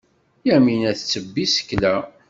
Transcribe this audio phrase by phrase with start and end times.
[0.47, 1.95] Yamina tettebbi isekla.